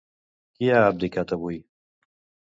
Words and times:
Qui 0.59 0.69
ha 0.69 0.79
abdicat 0.85 1.33
avui? 1.37 1.59